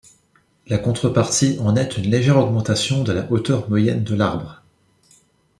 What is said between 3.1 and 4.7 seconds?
la hauteur moyenne de l'arbre.